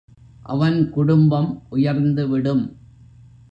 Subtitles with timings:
[0.43, 2.63] அவன் குடும்பம் உயர்ந்துவிடும்.